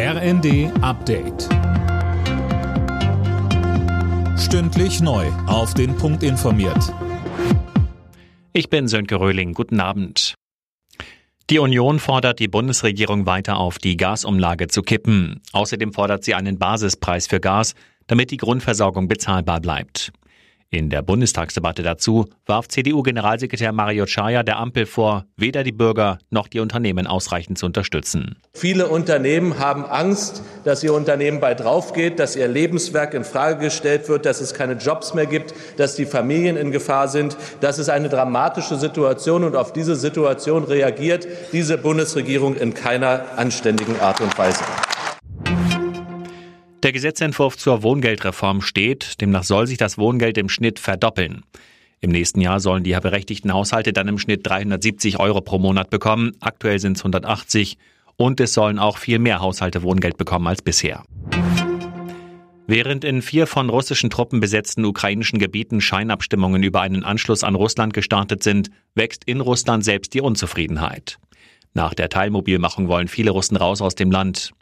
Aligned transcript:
RND 0.00 0.70
Update. 0.80 1.48
Stündlich 4.38 5.00
neu. 5.00 5.26
Auf 5.48 5.74
den 5.74 5.96
Punkt 5.96 6.22
informiert. 6.22 6.94
Ich 8.52 8.70
bin 8.70 8.86
Sönke 8.86 9.18
Röhling. 9.18 9.54
Guten 9.54 9.80
Abend. 9.80 10.34
Die 11.50 11.58
Union 11.58 11.98
fordert 11.98 12.38
die 12.38 12.46
Bundesregierung 12.46 13.26
weiter 13.26 13.56
auf, 13.56 13.78
die 13.78 13.96
Gasumlage 13.96 14.68
zu 14.68 14.82
kippen. 14.82 15.42
Außerdem 15.50 15.92
fordert 15.92 16.22
sie 16.22 16.36
einen 16.36 16.60
Basispreis 16.60 17.26
für 17.26 17.40
Gas, 17.40 17.74
damit 18.06 18.30
die 18.30 18.36
Grundversorgung 18.36 19.08
bezahlbar 19.08 19.60
bleibt. 19.60 20.12
In 20.70 20.90
der 20.90 21.00
Bundestagsdebatte 21.00 21.82
dazu 21.82 22.26
warf 22.44 22.68
CDU-Generalsekretär 22.68 23.72
Mario 23.72 24.04
Chaya 24.04 24.42
der 24.42 24.58
Ampel 24.58 24.84
vor, 24.84 25.24
weder 25.34 25.64
die 25.64 25.72
Bürger 25.72 26.18
noch 26.28 26.46
die 26.46 26.60
Unternehmen 26.60 27.06
ausreichend 27.06 27.56
zu 27.56 27.64
unterstützen. 27.64 28.36
Viele 28.52 28.88
Unternehmen 28.88 29.58
haben 29.58 29.86
Angst, 29.86 30.42
dass 30.64 30.84
ihr 30.84 30.92
Unternehmen 30.92 31.40
bald 31.40 31.60
draufgeht, 31.60 32.18
dass 32.18 32.36
ihr 32.36 32.48
Lebenswerk 32.48 33.14
in 33.14 33.24
Frage 33.24 33.64
gestellt 33.64 34.10
wird, 34.10 34.26
dass 34.26 34.42
es 34.42 34.52
keine 34.52 34.74
Jobs 34.74 35.14
mehr 35.14 35.24
gibt, 35.24 35.54
dass 35.78 35.96
die 35.96 36.04
Familien 36.04 36.58
in 36.58 36.70
Gefahr 36.70 37.08
sind. 37.08 37.38
Das 37.62 37.78
ist 37.78 37.88
eine 37.88 38.10
dramatische 38.10 38.76
Situation 38.76 39.44
und 39.44 39.56
auf 39.56 39.72
diese 39.72 39.96
Situation 39.96 40.64
reagiert 40.64 41.26
diese 41.50 41.78
Bundesregierung 41.78 42.56
in 42.56 42.74
keiner 42.74 43.24
anständigen 43.36 43.98
Art 44.00 44.20
und 44.20 44.36
Weise. 44.36 44.64
Der 46.84 46.92
Gesetzentwurf 46.92 47.56
zur 47.56 47.82
Wohngeldreform 47.82 48.62
steht, 48.62 49.20
demnach 49.20 49.42
soll 49.42 49.66
sich 49.66 49.78
das 49.78 49.98
Wohngeld 49.98 50.38
im 50.38 50.48
Schnitt 50.48 50.78
verdoppeln. 50.78 51.42
Im 52.00 52.10
nächsten 52.10 52.40
Jahr 52.40 52.60
sollen 52.60 52.84
die 52.84 52.92
berechtigten 52.92 53.52
Haushalte 53.52 53.92
dann 53.92 54.06
im 54.06 54.18
Schnitt 54.18 54.46
370 54.46 55.18
Euro 55.18 55.40
pro 55.40 55.58
Monat 55.58 55.90
bekommen, 55.90 56.36
aktuell 56.38 56.78
sind 56.78 56.96
es 56.96 57.02
180 57.02 57.78
und 58.16 58.38
es 58.38 58.54
sollen 58.54 58.78
auch 58.78 58.98
viel 58.98 59.18
mehr 59.18 59.40
Haushalte 59.40 59.82
Wohngeld 59.82 60.18
bekommen 60.18 60.46
als 60.46 60.62
bisher. 60.62 61.02
Während 62.68 63.04
in 63.04 63.22
vier 63.22 63.48
von 63.48 63.70
russischen 63.70 64.10
Truppen 64.10 64.38
besetzten 64.38 64.84
ukrainischen 64.84 65.40
Gebieten 65.40 65.80
Scheinabstimmungen 65.80 66.62
über 66.62 66.80
einen 66.82 67.02
Anschluss 67.02 67.42
an 67.42 67.56
Russland 67.56 67.92
gestartet 67.92 68.44
sind, 68.44 68.70
wächst 68.94 69.24
in 69.24 69.40
Russland 69.40 69.84
selbst 69.84 70.14
die 70.14 70.20
Unzufriedenheit. 70.20 71.18
Nach 71.74 71.94
der 71.94 72.08
Teilmobilmachung 72.08 72.86
wollen 72.86 73.08
viele 73.08 73.30
Russen 73.30 73.56
raus 73.56 73.80
aus 73.80 73.94
dem 73.94 74.10
Land. 74.10 74.52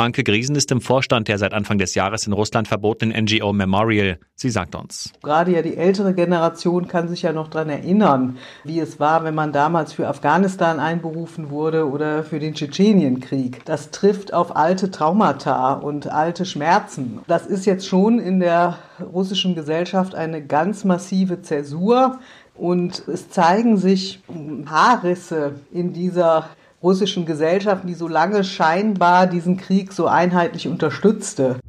Anke 0.00 0.24
Griesen 0.24 0.56
ist 0.56 0.72
im 0.72 0.80
Vorstand 0.80 1.28
der 1.28 1.36
seit 1.36 1.52
Anfang 1.52 1.76
des 1.76 1.94
Jahres 1.94 2.26
in 2.26 2.32
Russland 2.32 2.66
verbotenen 2.66 3.24
NGO 3.24 3.52
Memorial. 3.52 4.18
Sie 4.34 4.48
sagt 4.48 4.74
uns. 4.74 5.12
Gerade 5.22 5.52
ja 5.52 5.60
die 5.60 5.76
ältere 5.76 6.14
Generation 6.14 6.88
kann 6.88 7.06
sich 7.06 7.20
ja 7.20 7.34
noch 7.34 7.48
daran 7.48 7.68
erinnern, 7.68 8.38
wie 8.64 8.80
es 8.80 8.98
war, 8.98 9.24
wenn 9.24 9.34
man 9.34 9.52
damals 9.52 9.92
für 9.92 10.08
Afghanistan 10.08 10.80
einberufen 10.80 11.50
wurde 11.50 11.86
oder 11.86 12.24
für 12.24 12.38
den 12.38 12.54
Tschetschenienkrieg. 12.54 13.62
Das 13.66 13.90
trifft 13.90 14.32
auf 14.32 14.56
alte 14.56 14.90
Traumata 14.90 15.74
und 15.74 16.10
alte 16.10 16.46
Schmerzen. 16.46 17.20
Das 17.26 17.44
ist 17.46 17.66
jetzt 17.66 17.86
schon 17.86 18.18
in 18.18 18.40
der 18.40 18.78
russischen 19.12 19.54
Gesellschaft 19.54 20.14
eine 20.14 20.42
ganz 20.42 20.84
massive 20.84 21.42
Zäsur. 21.42 22.18
Und 22.54 23.06
es 23.06 23.30
zeigen 23.30 23.76
sich 23.76 24.20
Haarrisse 24.66 25.54
in 25.72 25.92
dieser 25.92 26.48
russischen 26.82 27.26
Gesellschaften, 27.26 27.86
die 27.86 27.94
so 27.94 28.08
lange 28.08 28.44
scheinbar 28.44 29.26
diesen 29.26 29.56
Krieg 29.56 29.92
so 29.92 30.06
einheitlich 30.06 30.68
unterstützte. 30.68 31.60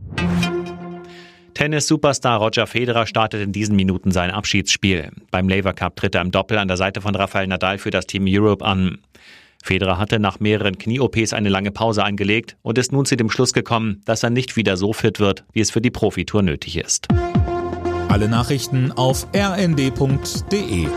Tennis-Superstar 1.54 2.40
Roger 2.40 2.66
Federer 2.66 3.06
startet 3.06 3.42
in 3.42 3.52
diesen 3.52 3.76
Minuten 3.76 4.12
sein 4.12 4.32
Abschiedsspiel. 4.32 5.12
Beim 5.30 5.48
Laver 5.48 5.74
Cup 5.74 5.96
tritt 5.96 6.16
er 6.16 6.22
im 6.22 6.32
Doppel 6.32 6.58
an 6.58 6.68
der 6.68 6.78
Seite 6.78 7.02
von 7.02 7.14
Rafael 7.14 7.48
Nadal 7.48 7.78
für 7.78 7.92
das 7.92 8.08
Team 8.08 8.26
Europe 8.28 8.66
an. 8.66 9.00
Federer 9.64 10.00
hatte 10.00 10.20
nach 10.20 10.40
mehreren 10.40 10.80
Knie-OPs 10.80 11.34
eine 11.34 11.50
lange 11.50 11.70
Pause 11.70 12.04
eingelegt 12.04 12.58
und 12.64 12.80
ist 12.80 12.92
nun 12.92 13.06
zu 13.06 13.16
dem 13.16 13.30
Schluss 13.30 13.54
gekommen, 13.54 14.02
dass 14.06 14.24
er 14.24 14.32
nicht 14.32 14.56
wieder 14.56 14.76
so 14.76 14.92
fit 14.92 15.20
wird, 15.20 15.44
wie 15.54 15.60
es 15.60 15.70
für 15.70 15.82
die 15.82 15.92
Profitour 15.92 16.42
nötig 16.42 16.78
ist. 16.78 17.10
Alle 18.10 18.28
Nachrichten 18.28 18.92
auf 18.92 19.28
rnd.de 19.36 20.88